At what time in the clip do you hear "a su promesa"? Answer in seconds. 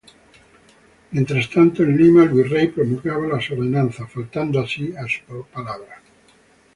4.97-6.01